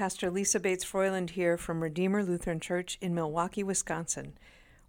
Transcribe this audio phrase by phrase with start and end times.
[0.00, 4.32] Pastor Lisa Bates Froyland here from Redeemer Lutheran Church in Milwaukee, Wisconsin.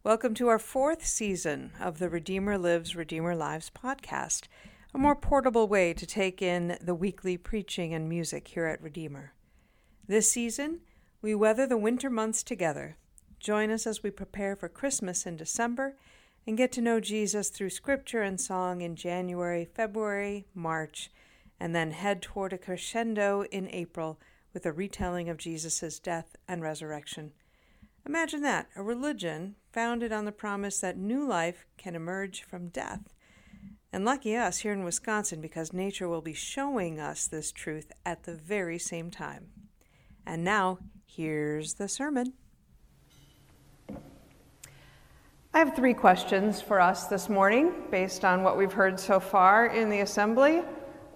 [0.05, 4.43] Welcome to our fourth season of the Redeemer Lives, Redeemer Lives podcast,
[4.93, 9.33] a more portable way to take in the weekly preaching and music here at Redeemer.
[10.07, 10.79] This season,
[11.21, 12.95] we weather the winter months together.
[13.37, 15.97] Join us as we prepare for Christmas in December
[16.47, 21.11] and get to know Jesus through scripture and song in January, February, March,
[21.59, 24.17] and then head toward a crescendo in April
[24.53, 27.31] with a retelling of Jesus' death and resurrection.
[28.05, 33.13] Imagine that a religion founded on the promise that new life can emerge from death.
[33.93, 38.23] And lucky us here in Wisconsin because nature will be showing us this truth at
[38.23, 39.47] the very same time.
[40.25, 42.33] And now, here's the sermon.
[45.53, 49.67] I have three questions for us this morning based on what we've heard so far
[49.67, 50.61] in the assembly.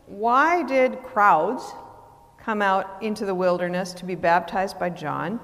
[0.07, 1.63] Why did crowds
[2.45, 5.39] come out into the wilderness to be baptized by John.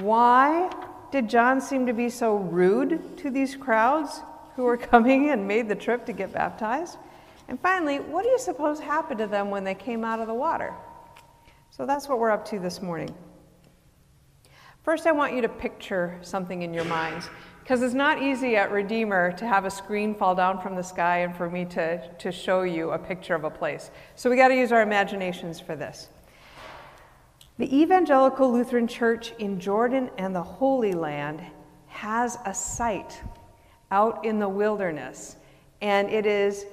[0.00, 0.72] Why
[1.10, 4.22] did John seem to be so rude to these crowds
[4.56, 6.96] who were coming and made the trip to get baptized?
[7.48, 10.34] And finally, what do you suppose happened to them when they came out of the
[10.34, 10.72] water?
[11.68, 13.14] So that's what we're up to this morning.
[14.84, 17.28] First, I want you to picture something in your minds.
[17.62, 21.18] Because it's not easy at Redeemer to have a screen fall down from the sky
[21.18, 23.92] and for me to, to show you a picture of a place.
[24.16, 26.08] So we got to use our imaginations for this.
[27.58, 31.40] The Evangelical Lutheran Church in Jordan and the Holy Land
[31.86, 33.22] has a site
[33.92, 35.36] out in the wilderness,
[35.82, 36.66] and it is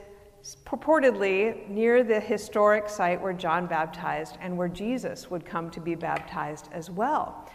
[0.66, 5.96] purportedly near the historic site where John baptized and where Jesus would come to be
[5.96, 7.49] baptized as well.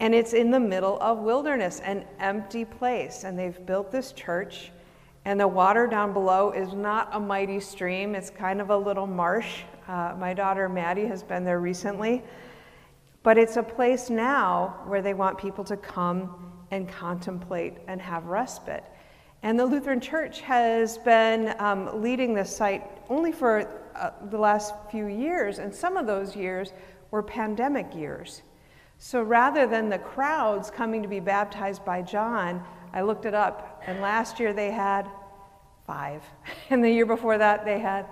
[0.00, 3.24] And it's in the middle of wilderness, an empty place.
[3.24, 4.70] And they've built this church,
[5.24, 9.06] and the water down below is not a mighty stream, it's kind of a little
[9.06, 9.62] marsh.
[9.88, 12.22] Uh, my daughter Maddie has been there recently.
[13.22, 18.26] But it's a place now where they want people to come and contemplate and have
[18.26, 18.84] respite.
[19.42, 24.74] And the Lutheran Church has been um, leading this site only for uh, the last
[24.90, 26.72] few years, and some of those years
[27.10, 28.42] were pandemic years.
[28.98, 33.82] So rather than the crowds coming to be baptized by John, I looked it up,
[33.86, 35.06] and last year they had
[35.86, 36.22] five.
[36.70, 38.06] And the year before that, they had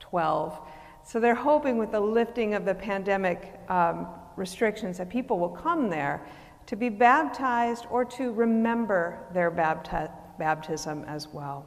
[0.00, 0.60] 12.
[1.04, 5.88] So they're hoping with the lifting of the pandemic um, restrictions that people will come
[5.88, 6.24] there
[6.66, 11.66] to be baptized or to remember their bapti- baptism as well.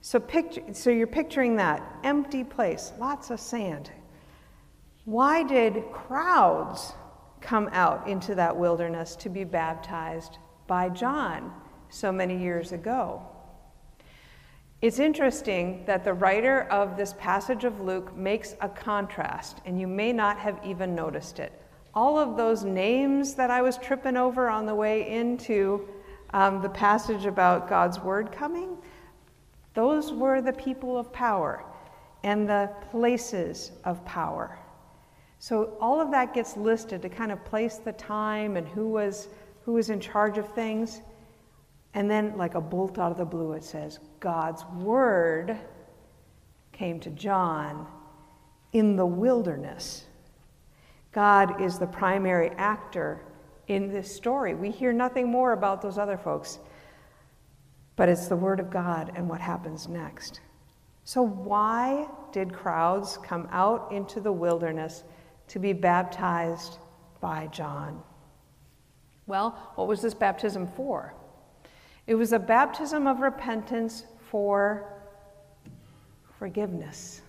[0.00, 3.90] So, picture, so you're picturing that empty place, lots of sand.
[5.04, 6.92] Why did crowds
[7.40, 11.52] come out into that wilderness to be baptized by John
[11.88, 13.22] so many years ago.
[14.80, 19.88] It's interesting that the writer of this passage of Luke makes a contrast, and you
[19.88, 21.52] may not have even noticed it.
[21.94, 25.88] All of those names that I was tripping over on the way into
[26.32, 28.76] um, the passage about God's word coming,
[29.74, 31.64] those were the people of power
[32.22, 34.58] and the places of power.
[35.38, 39.28] So all of that gets listed to kind of place the time and who was
[39.64, 41.02] who was in charge of things.
[41.94, 45.58] And then like a bolt out of the blue it says God's word
[46.72, 47.86] came to John
[48.72, 50.04] in the wilderness.
[51.12, 53.22] God is the primary actor
[53.66, 54.54] in this story.
[54.54, 56.58] We hear nothing more about those other folks,
[57.96, 60.40] but it's the Word of God and what happens next.
[61.04, 65.04] So, why did crowds come out into the wilderness
[65.48, 66.78] to be baptized
[67.20, 68.02] by John.
[69.26, 71.14] Well, what was this baptism for?
[72.06, 74.90] It was a baptism of repentance for
[76.38, 77.20] forgiveness.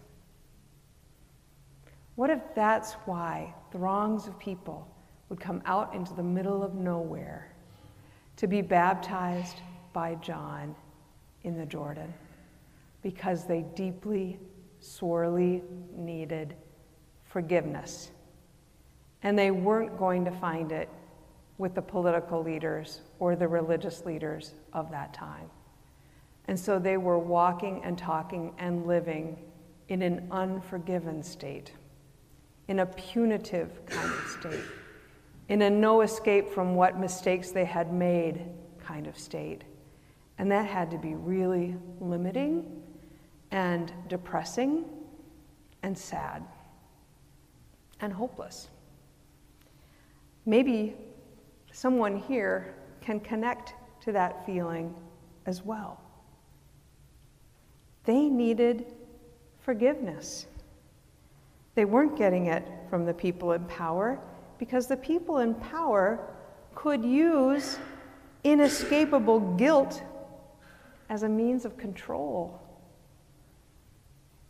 [2.16, 4.88] What if that's why throngs of people
[5.30, 7.52] would come out into the middle of nowhere
[8.38, 9.62] to be baptized
[9.94, 10.76] by John
[11.44, 12.14] in the Jordan?
[13.02, 14.40] Because they deeply,
[14.80, 15.64] sorely
[15.96, 16.56] needed
[17.30, 18.12] forgiveness.
[19.24, 20.90] And they weren't going to find it
[21.58, 25.50] with the political leaders or the religious leaders of that time.
[26.48, 29.38] And so they were walking and talking and living
[29.90, 31.74] in an unforgiven state,
[32.68, 34.66] in a punitive kind of state,
[35.50, 38.46] in a no escape from what mistakes they had made
[38.84, 39.64] kind of state.
[40.38, 42.82] And that had to be really limiting
[43.52, 44.86] and depressing
[45.84, 46.44] and sad
[48.02, 48.70] and hopeless.
[50.46, 50.96] Maybe
[51.72, 54.96] someone here can connect to that feeling
[55.46, 56.02] as well.
[58.06, 58.86] They needed
[59.60, 60.48] forgiveness.
[61.76, 64.20] They weren't getting it from the people in power
[64.58, 66.20] because the people in power
[66.76, 67.78] could use
[68.44, 70.02] inescapable guilt
[71.10, 72.60] as a means of control.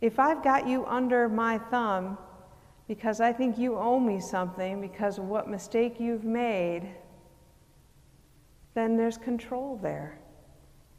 [0.00, 2.18] If I've got you under my thumb
[2.90, 6.88] because I think you owe me something because of what mistake you've made,
[8.74, 10.18] then there's control there.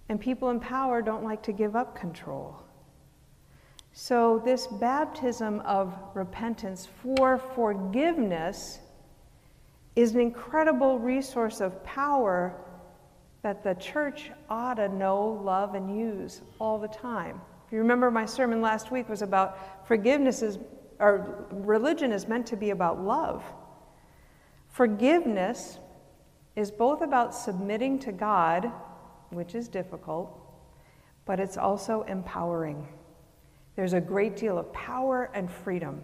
[0.08, 2.64] And people in power don't like to give up control.
[3.92, 8.80] So, this baptism of repentance for forgiveness
[9.98, 12.56] is an incredible resource of power
[13.42, 17.42] that the church ought to know, love, and use all the time.
[17.68, 20.58] If you remember, my sermon last week was about forgiveness is,
[21.02, 23.44] or religion is meant to be about love.
[24.70, 25.80] Forgiveness
[26.56, 28.72] is both about submitting to God,
[29.32, 30.40] which is difficult,
[31.26, 32.88] but it's also empowering.
[33.76, 36.02] There's a great deal of power and freedom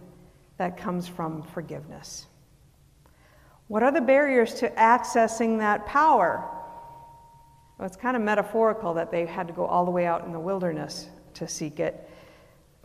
[0.58, 2.26] that comes from forgiveness.
[3.68, 6.50] What are the barriers to accessing that power?
[7.78, 10.32] Well, it's kind of metaphorical that they had to go all the way out in
[10.32, 12.10] the wilderness to seek it.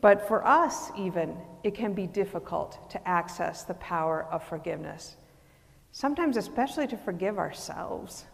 [0.02, 5.16] But for us, even, it can be difficult to access the power of forgiveness.
[5.92, 8.24] Sometimes, especially to forgive ourselves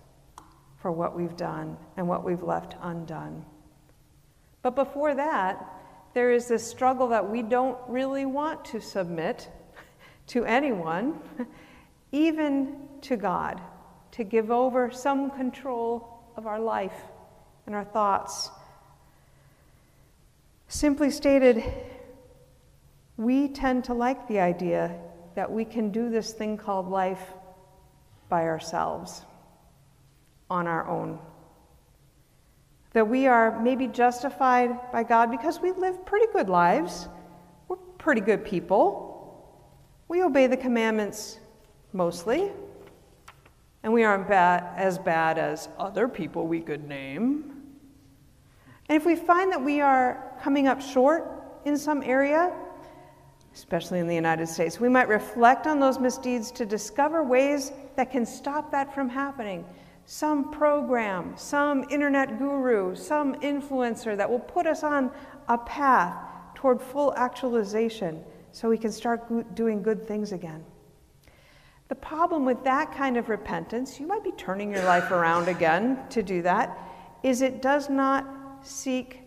[0.78, 3.44] for what we've done and what we've left undone.
[4.62, 5.62] But before that,
[6.14, 9.50] there is this struggle that we don't really want to submit
[10.28, 11.20] to anyone,
[12.12, 13.60] even to God,
[14.12, 16.96] to give over some control of our life
[17.66, 18.50] and our thoughts.
[20.68, 21.64] Simply stated,
[23.16, 24.96] we tend to like the idea
[25.34, 27.32] that we can do this thing called life
[28.28, 29.22] by ourselves,
[30.50, 31.18] on our own
[32.92, 37.08] that we are maybe justified by God because we live pretty good lives.
[37.68, 39.54] We're pretty good people.
[40.08, 41.38] We obey the commandments
[41.92, 42.50] mostly.
[43.82, 47.62] And we aren't as bad as other people we could name.
[48.88, 51.30] And if we find that we are coming up short
[51.64, 52.52] in some area,
[53.54, 58.10] especially in the United States, we might reflect on those misdeeds to discover ways that
[58.10, 59.64] can stop that from happening
[60.10, 65.10] some program, some internet guru, some influencer that will put us on
[65.48, 66.16] a path
[66.54, 70.64] toward full actualization so we can start doing good things again.
[71.88, 75.98] The problem with that kind of repentance, you might be turning your life around again
[76.08, 76.78] to do that,
[77.22, 78.26] is it does not
[78.62, 79.20] seek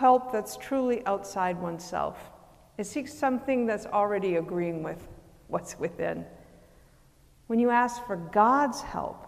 [0.00, 2.16] help that's truly outside oneself.
[2.78, 5.06] It seeks something that's already agreeing with
[5.48, 6.24] what's within.
[7.48, 9.26] When you ask for God's help,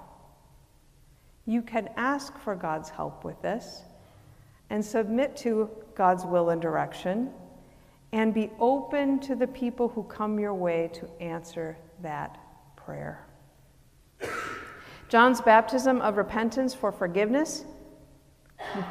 [1.44, 3.82] you can ask for God's help with this
[4.70, 7.31] and submit to God's will and direction
[8.12, 12.38] and be open to the people who come your way to answer that
[12.76, 13.26] prayer.
[15.10, 17.67] John's baptism of repentance for forgiveness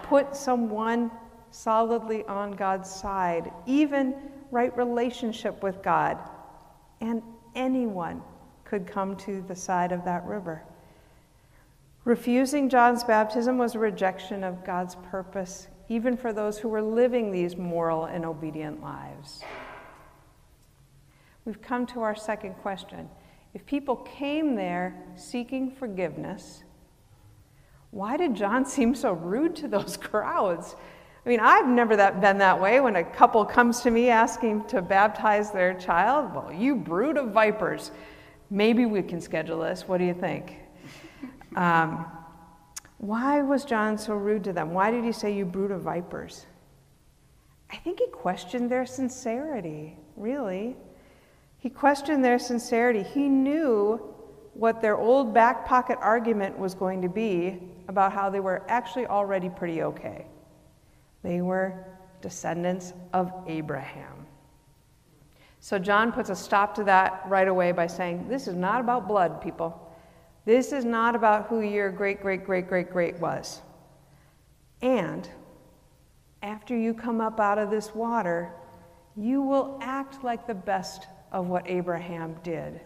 [0.03, 1.09] put someone
[1.51, 4.15] solidly on God's side, even
[4.49, 6.17] right relationship with God,
[6.99, 7.21] and
[7.55, 8.21] anyone
[8.65, 10.63] could come to the side of that river.
[12.03, 17.31] Refusing John's baptism was a rejection of God's purpose, even for those who were living
[17.31, 19.43] these moral and obedient lives.
[21.45, 23.09] We've come to our second question.
[23.53, 26.63] If people came there seeking forgiveness,
[27.91, 30.75] why did John seem so rude to those crowds?
[31.23, 34.65] I mean, I've never that, been that way when a couple comes to me asking
[34.67, 36.33] to baptize their child.
[36.33, 37.91] Well, you brood of vipers.
[38.49, 39.87] Maybe we can schedule this.
[39.87, 40.57] What do you think?
[41.55, 42.05] Um,
[42.97, 44.73] why was John so rude to them?
[44.73, 46.45] Why did he say, You brood of vipers?
[47.69, 50.75] I think he questioned their sincerity, really.
[51.59, 53.03] He questioned their sincerity.
[53.03, 54.01] He knew
[54.53, 59.05] what their old back pocket argument was going to be about how they were actually
[59.05, 60.25] already pretty okay.
[61.23, 61.85] They were
[62.21, 64.25] descendants of Abraham.
[65.59, 69.07] So John puts a stop to that right away by saying, This is not about
[69.07, 69.87] blood, people.
[70.45, 73.61] This is not about who your great, great, great, great, great was.
[74.81, 75.29] And
[76.41, 78.51] after you come up out of this water,
[79.15, 82.81] you will act like the best of what Abraham did.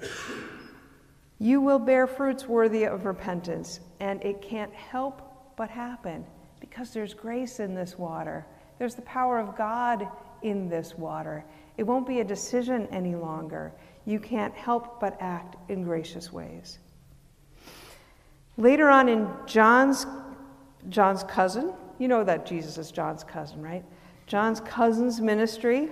[1.39, 6.25] You will bear fruits worthy of repentance, and it can't help but happen
[6.59, 8.45] because there's grace in this water.
[8.79, 10.07] There's the power of God
[10.41, 11.45] in this water.
[11.77, 13.71] It won't be a decision any longer.
[14.05, 16.79] You can't help but act in gracious ways.
[18.57, 20.05] Later on in John's,
[20.89, 23.83] John's cousin, you know that Jesus is John's cousin, right?
[24.27, 25.89] John's cousin's ministry,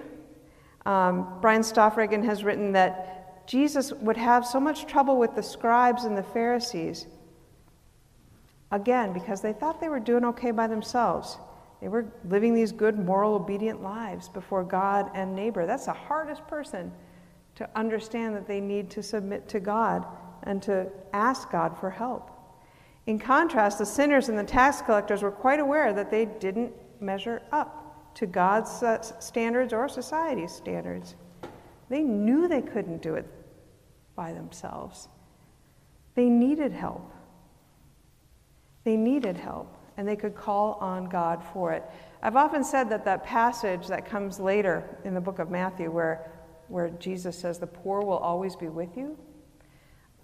[0.86, 6.04] Um, Brian Stoffregen has written that Jesus would have so much trouble with the scribes
[6.04, 7.08] and the Pharisees,
[8.74, 11.38] again, because they thought they were doing okay by themselves.
[11.80, 15.66] They were living these good, moral, obedient lives before God and neighbor.
[15.66, 16.92] That's the hardest person
[17.56, 20.06] to understand that they need to submit to God
[20.44, 22.32] and to ask God for help.
[23.06, 27.44] In contrast, the sinners and the tax collectors were quite aware that they didn't measure
[27.52, 31.16] up to God's uh, standards or society's standards.
[31.90, 33.28] They knew they couldn't do it
[34.16, 35.10] by themselves.
[36.16, 37.13] They needed help.
[38.84, 41.84] They needed help, and they could call on God for it.
[42.22, 46.32] I've often said that that passage that comes later in the book of Matthew, where,
[46.68, 49.18] where Jesus says, The poor will always be with you,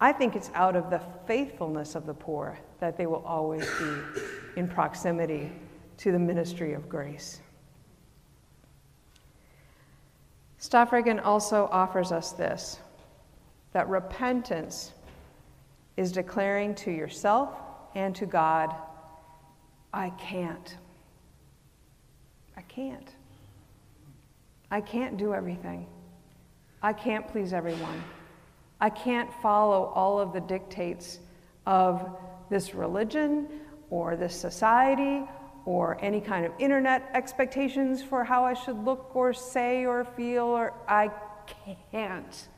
[0.00, 4.20] I think it's out of the faithfulness of the poor that they will always be
[4.56, 5.52] in proximity
[5.98, 7.40] to the ministry of grace.
[10.58, 12.78] Stoffregen also offers us this
[13.72, 14.92] that repentance
[15.96, 17.50] is declaring to yourself
[17.94, 18.74] and to God,
[19.92, 20.76] I can't.
[22.56, 23.14] I can't.
[24.70, 25.86] I can't do everything.
[26.82, 28.02] I can't please everyone.
[28.80, 31.18] I can't follow all of the dictates
[31.66, 32.16] of
[32.48, 33.48] this religion
[33.90, 35.22] or this society
[35.66, 40.44] or any kind of internet expectations for how I should look or say or feel,
[40.44, 41.10] or I
[41.92, 42.48] can't.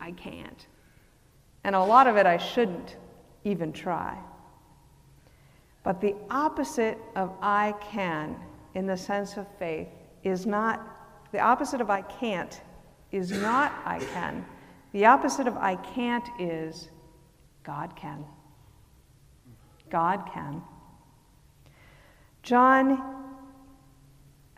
[0.00, 0.66] I can't.
[1.64, 2.96] And a lot of it I shouldn't
[3.44, 4.18] even try.
[5.86, 8.34] But the opposite of I can,
[8.74, 9.86] in the sense of faith,
[10.24, 10.84] is not,
[11.30, 12.60] the opposite of I can't
[13.12, 14.44] is not I can.
[14.90, 16.88] The opposite of I can't is
[17.62, 18.24] God can.
[19.88, 20.60] God can.
[22.42, 23.24] John,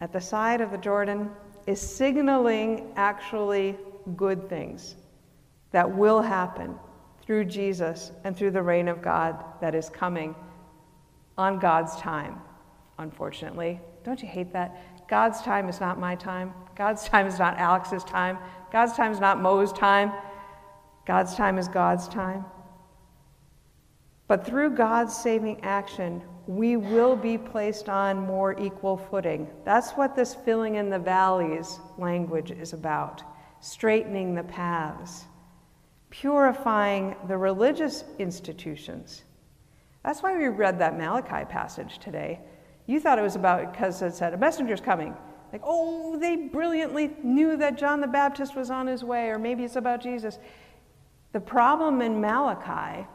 [0.01, 1.31] at the side of the Jordan,
[1.67, 3.77] is signaling actually
[4.17, 4.97] good things
[5.73, 6.75] that will happen
[7.21, 10.35] through Jesus and through the reign of God that is coming
[11.39, 12.39] on God's time,
[12.99, 13.81] unfortunately.
[14.05, 15.09] Don't you hate that?
[15.09, 16.53] God's time is not my time.
[16.77, 18.37] God's time is not Alex's time.
[18.71, 20.13] God's time is not Mo's time.
[21.07, 22.45] God's time is God's time.
[24.27, 29.49] But through God's saving action, we will be placed on more equal footing.
[29.65, 33.23] That's what this filling in the valleys language is about
[33.61, 35.25] straightening the paths,
[36.11, 39.25] purifying the religious institutions.
[40.09, 42.41] That's why we read that Malachi passage today.
[42.87, 45.15] You thought it was about because it said a messenger's coming.
[45.53, 49.65] Like, oh, they brilliantly knew that John the Baptist was on his way, or maybe
[49.65, 50.39] it's about Jesus.
[51.33, 53.07] The problem in Malachi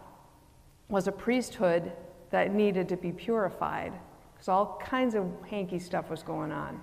[0.88, 1.94] was a priesthood
[2.30, 3.94] that needed to be purified
[4.36, 6.80] because all kinds of hanky stuff was going on.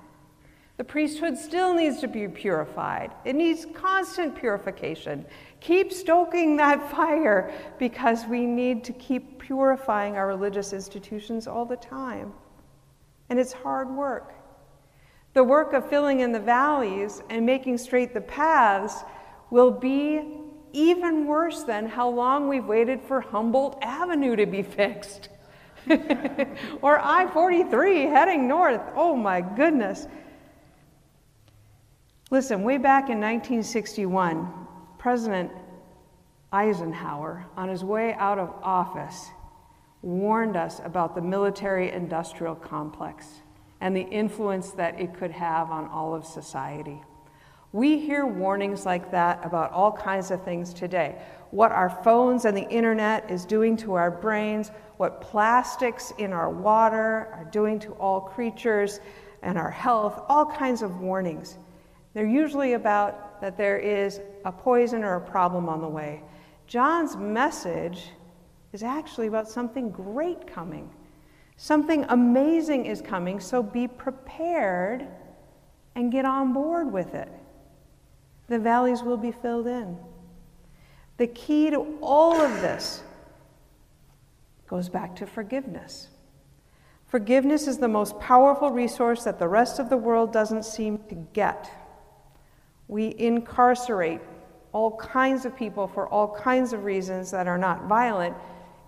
[0.80, 3.10] The priesthood still needs to be purified.
[3.26, 5.26] It needs constant purification.
[5.60, 11.76] Keep stoking that fire because we need to keep purifying our religious institutions all the
[11.76, 12.32] time.
[13.28, 14.32] And it's hard work.
[15.34, 19.04] The work of filling in the valleys and making straight the paths
[19.50, 20.22] will be
[20.72, 25.28] even worse than how long we've waited for Humboldt Avenue to be fixed.
[26.80, 28.80] or I 43 heading north.
[28.96, 30.06] Oh my goodness.
[32.32, 34.48] Listen, way back in 1961,
[34.98, 35.50] President
[36.52, 39.30] Eisenhower, on his way out of office,
[40.02, 43.26] warned us about the military industrial complex
[43.80, 47.02] and the influence that it could have on all of society.
[47.72, 51.20] We hear warnings like that about all kinds of things today.
[51.50, 56.50] What our phones and the internet is doing to our brains, what plastics in our
[56.50, 59.00] water are doing to all creatures
[59.42, 61.58] and our health, all kinds of warnings.
[62.14, 66.22] They're usually about that there is a poison or a problem on the way.
[66.66, 68.10] John's message
[68.72, 70.90] is actually about something great coming.
[71.56, 75.06] Something amazing is coming, so be prepared
[75.94, 77.30] and get on board with it
[78.50, 79.96] the valleys will be filled in.
[81.16, 83.02] The key to all of this
[84.66, 86.08] goes back to forgiveness.
[87.06, 91.14] Forgiveness is the most powerful resource that the rest of the world doesn't seem to
[91.32, 91.70] get.
[92.90, 94.20] We incarcerate
[94.72, 98.34] all kinds of people for all kinds of reasons that are not violent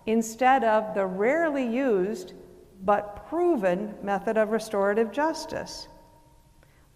[0.07, 2.33] instead of the rarely used
[2.85, 5.87] but proven method of restorative justice.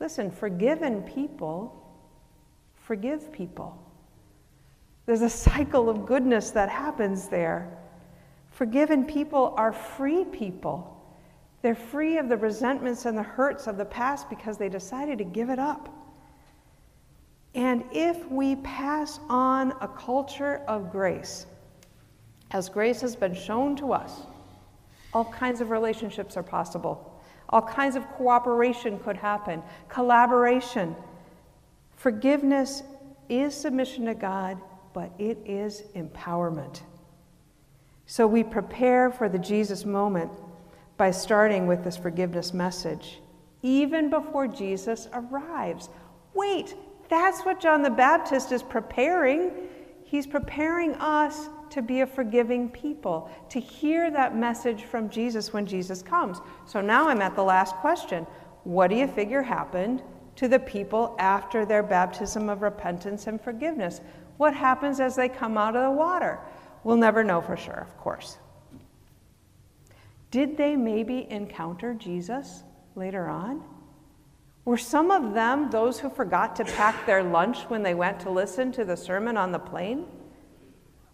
[0.00, 1.80] Listen, forgiven people
[2.75, 3.80] forgive people.
[5.06, 7.78] There's a cycle of goodness that happens there.
[8.50, 10.92] Forgiven people are free people.
[11.62, 15.25] They're free of the resentments and the hurts of the past because they decided to
[15.25, 15.88] give it up.
[17.56, 21.46] And if we pass on a culture of grace,
[22.50, 24.20] as grace has been shown to us,
[25.14, 27.18] all kinds of relationships are possible.
[27.48, 30.94] All kinds of cooperation could happen, collaboration.
[31.96, 32.82] Forgiveness
[33.30, 34.60] is submission to God,
[34.92, 36.82] but it is empowerment.
[38.04, 40.30] So we prepare for the Jesus moment
[40.98, 43.20] by starting with this forgiveness message,
[43.62, 45.88] even before Jesus arrives.
[46.34, 46.75] Wait,
[47.08, 49.50] that's what John the Baptist is preparing.
[50.04, 55.66] He's preparing us to be a forgiving people, to hear that message from Jesus when
[55.66, 56.38] Jesus comes.
[56.64, 58.26] So now I'm at the last question.
[58.64, 60.02] What do you figure happened
[60.36, 64.00] to the people after their baptism of repentance and forgiveness?
[64.36, 66.38] What happens as they come out of the water?
[66.84, 68.38] We'll never know for sure, of course.
[70.30, 72.62] Did they maybe encounter Jesus
[72.94, 73.62] later on?
[74.66, 78.30] Were some of them those who forgot to pack their lunch when they went to
[78.30, 80.06] listen to the sermon on the plain?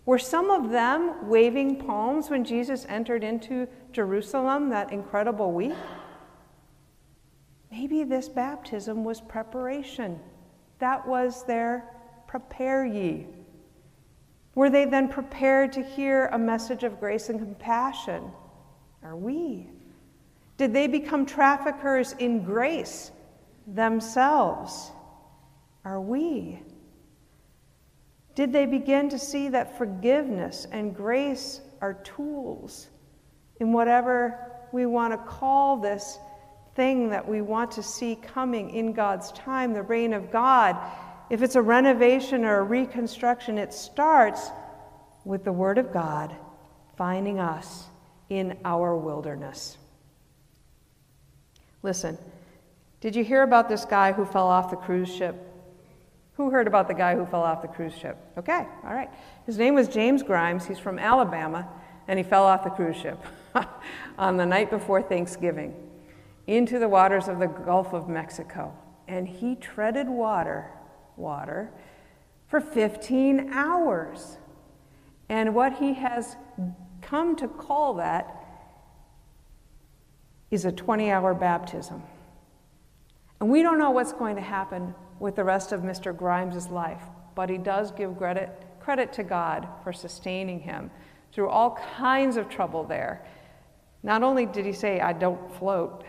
[0.06, 5.76] Were some of them waving palms when Jesus entered into Jerusalem that incredible week?
[7.71, 10.18] Maybe this baptism was preparation.
[10.78, 11.85] That was their
[12.26, 13.26] prepare ye.
[14.54, 18.32] Were they then prepared to hear a message of grace and compassion?
[19.02, 19.68] Are we?
[20.56, 23.11] Did they become traffickers in grace
[23.66, 24.90] themselves?
[25.85, 26.61] Are we?
[28.35, 32.88] Did they begin to see that forgiveness and grace are tools
[33.61, 34.38] in whatever
[34.72, 36.18] we want to call this
[36.75, 40.77] thing that we want to see coming in God's time, the reign of God?
[41.29, 44.51] If it's a renovation or a reconstruction, it starts
[45.25, 46.35] with the Word of God
[46.96, 47.87] finding us
[48.29, 49.77] in our wilderness.
[51.83, 52.16] Listen,
[53.03, 55.35] did you hear about this guy who fell off the cruise ship
[56.35, 58.17] who heard about the guy who fell off the cruise ship?
[58.38, 59.11] Okay, all right.
[59.45, 60.67] His name was James Grimes.
[60.67, 61.69] He's from Alabama,
[62.07, 63.19] and he fell off the cruise ship
[64.19, 65.75] on the night before Thanksgiving
[66.47, 68.73] into the waters of the Gulf of Mexico.
[69.09, 70.71] And he treaded water,
[71.17, 71.73] water,
[72.47, 74.38] for 15 hours.
[75.29, 76.37] And what he has
[77.01, 78.37] come to call that
[80.53, 82.01] is a 20 hour baptism.
[83.42, 86.16] And we don't know what's going to happen with the rest of Mr.
[86.16, 87.02] Grimes' life,
[87.35, 90.92] but he does give credit, credit to God for sustaining him
[91.33, 93.26] through all kinds of trouble there.
[94.05, 96.05] Not only did he say, I don't float,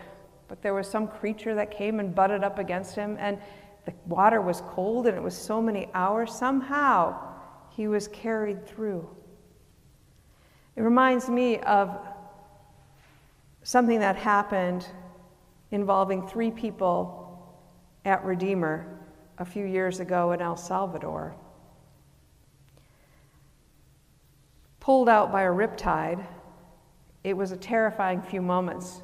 [0.46, 3.40] but there was some creature that came and butted up against him, and
[3.84, 6.32] the water was cold and it was so many hours.
[6.32, 7.18] Somehow
[7.70, 9.10] he was carried through.
[10.76, 11.98] It reminds me of
[13.64, 14.86] something that happened
[15.72, 17.22] involving three people
[18.04, 18.86] at Redeemer
[19.38, 21.34] a few years ago in El Salvador.
[24.80, 26.24] Pulled out by a riptide,
[27.22, 29.00] it was a terrifying few moments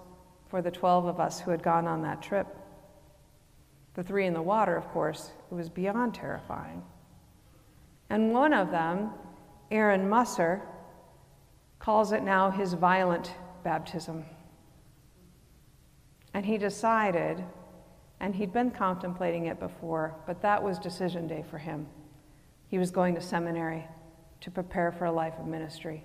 [0.48, 2.46] for the 12 of us who had gone on that trip.
[3.94, 6.82] The three in the water, of course, it was beyond terrifying.
[8.10, 9.10] And one of them,
[9.70, 10.60] Aaron Musser,
[11.78, 13.32] calls it now his violent
[13.64, 14.24] baptism.
[16.34, 17.42] And he decided
[18.20, 21.86] and he'd been contemplating it before, but that was decision day for him.
[22.68, 23.86] He was going to seminary
[24.42, 26.04] to prepare for a life of ministry.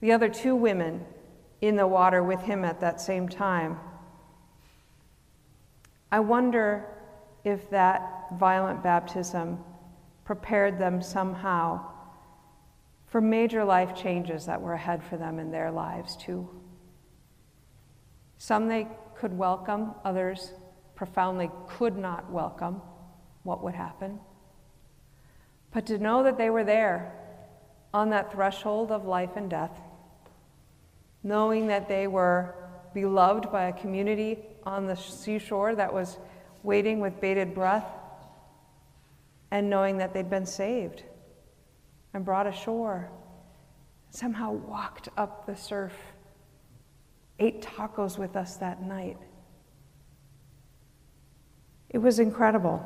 [0.00, 1.04] The other two women
[1.60, 3.78] in the water with him at that same time,
[6.10, 6.86] I wonder
[7.44, 9.58] if that violent baptism
[10.24, 11.84] prepared them somehow
[13.06, 16.48] for major life changes that were ahead for them in their lives, too.
[18.36, 18.86] Some they
[19.18, 20.52] could welcome, others
[20.94, 22.80] profoundly could not welcome
[23.42, 24.18] what would happen.
[25.72, 27.12] But to know that they were there
[27.92, 29.80] on that threshold of life and death,
[31.22, 32.54] knowing that they were
[32.94, 36.18] beloved by a community on the seashore that was
[36.62, 37.86] waiting with bated breath,
[39.50, 41.02] and knowing that they'd been saved
[42.12, 43.10] and brought ashore,
[44.10, 45.92] somehow walked up the surf
[47.38, 49.18] ate tacos with us that night.
[51.90, 52.84] It was incredible.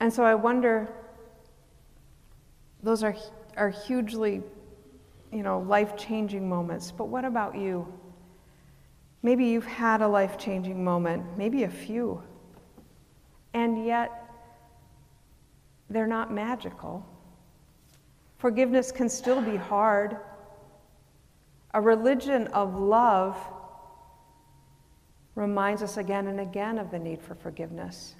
[0.00, 0.88] And so I wonder,
[2.82, 3.16] those are,
[3.56, 4.42] are hugely,
[5.32, 6.90] you know, life changing moments.
[6.90, 7.86] But what about you?
[9.22, 12.22] Maybe you've had a life changing moment, maybe a few.
[13.54, 14.22] And yet,
[15.88, 17.06] they're not magical.
[18.38, 20.18] Forgiveness can still be hard.
[21.76, 23.36] A religion of love
[25.34, 28.14] reminds us again and again of the need for forgiveness.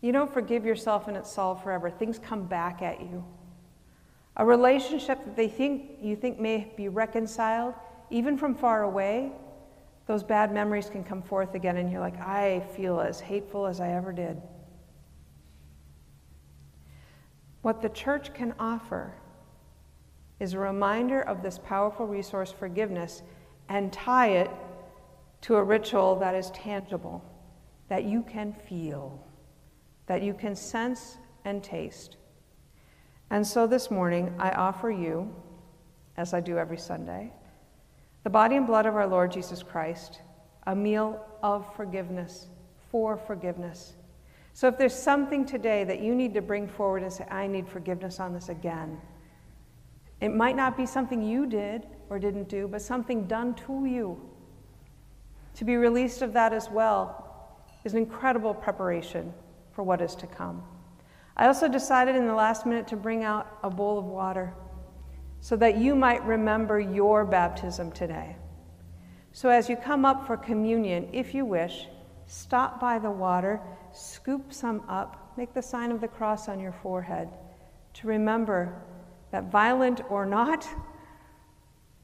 [0.00, 1.90] You don't forgive yourself and it's solved forever.
[1.90, 3.22] Things come back at you.
[4.38, 7.74] A relationship that they think you think may be reconciled,
[8.08, 9.32] even from far away,
[10.06, 13.78] those bad memories can come forth again, and you're like, I feel as hateful as
[13.78, 14.40] I ever did.
[17.60, 19.12] What the church can offer
[20.40, 23.22] is a reminder of this powerful resource, forgiveness,
[23.68, 24.50] and tie it
[25.42, 27.24] to a ritual that is tangible,
[27.88, 29.22] that you can feel,
[30.06, 32.16] that you can sense and taste.
[33.30, 35.34] And so this morning, I offer you,
[36.16, 37.32] as I do every Sunday,
[38.22, 40.20] the body and blood of our Lord Jesus Christ,
[40.66, 42.48] a meal of forgiveness,
[42.90, 43.94] for forgiveness.
[44.52, 47.68] So if there's something today that you need to bring forward and say, I need
[47.68, 49.00] forgiveness on this again,
[50.24, 54.18] it might not be something you did or didn't do, but something done to you.
[55.56, 59.34] To be released of that as well is an incredible preparation
[59.72, 60.62] for what is to come.
[61.36, 64.54] I also decided in the last minute to bring out a bowl of water
[65.40, 68.34] so that you might remember your baptism today.
[69.32, 71.86] So, as you come up for communion, if you wish,
[72.26, 73.60] stop by the water,
[73.92, 77.28] scoop some up, make the sign of the cross on your forehead
[77.94, 78.80] to remember
[79.34, 80.64] that, violent or not,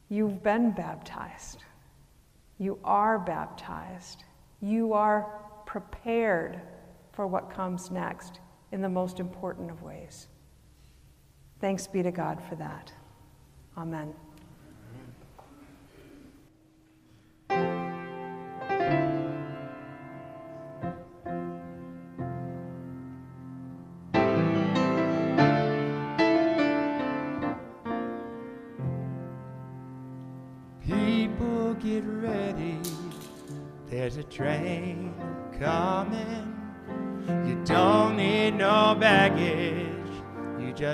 [0.09, 1.63] you've been baptized.
[2.57, 4.25] You are baptized.
[4.59, 6.59] You are prepared
[7.13, 8.41] for what comes next
[8.73, 10.27] in the most important of ways.
[11.61, 12.91] Thanks be to God for that.
[13.77, 14.13] Amen.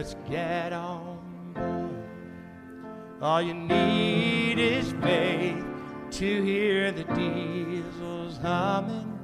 [0.08, 1.52] Just get on.
[1.54, 3.22] board.
[3.22, 5.66] All you need is faith
[6.12, 9.20] to hear the diesels humming.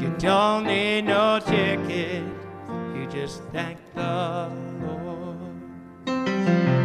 [0.00, 2.24] You don't need no ticket,
[2.94, 6.83] you just thank the Lord.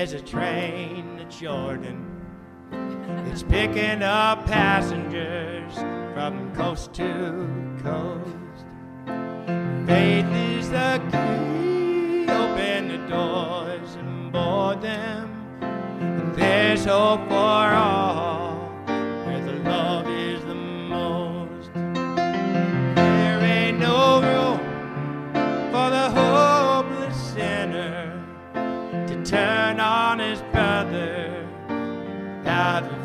[0.00, 2.22] There's a train to Jordan.
[3.26, 5.74] It's picking up passengers
[6.14, 7.46] from coast to
[7.82, 8.64] coast.
[9.86, 10.24] Faith
[10.56, 12.32] is the key.
[12.32, 16.32] Open the doors and board them.
[16.34, 18.39] There's hope for all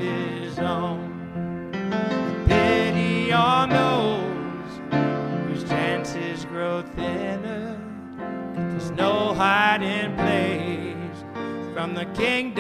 [0.05, 1.71] his own.
[2.47, 4.79] Pity on those
[5.47, 7.79] whose chances grow thinner.
[8.55, 11.23] There's no hiding place
[11.73, 12.54] from the kingdom's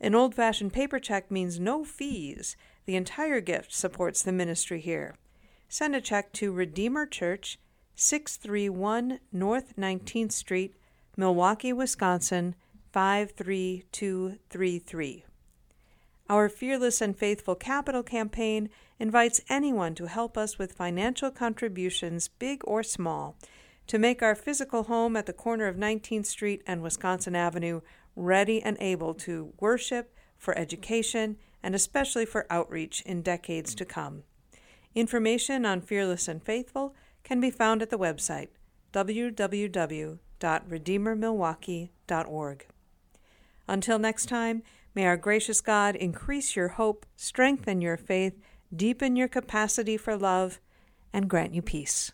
[0.00, 2.56] An old fashioned paper check means no fees.
[2.86, 5.14] The entire gift supports the ministry here.
[5.68, 7.60] Send a check to Redeemer Church,
[7.94, 10.74] 631 North 19th Street,
[11.18, 12.54] Milwaukee, Wisconsin
[12.92, 15.24] 53233.
[16.30, 22.60] Our Fearless and Faithful Capital campaign invites anyone to help us with financial contributions, big
[22.62, 23.34] or small,
[23.88, 27.80] to make our physical home at the corner of 19th Street and Wisconsin Avenue
[28.14, 34.22] ready and able to worship, for education, and especially for outreach in decades to come.
[34.94, 38.50] Information on Fearless and Faithful can be found at the website
[40.40, 42.66] www.redeemermilwaukee.org.
[43.66, 44.62] Until next time,
[44.94, 48.38] may our gracious God increase your hope, strengthen your faith,
[48.74, 50.60] deepen your capacity for love,
[51.12, 52.12] and grant you peace.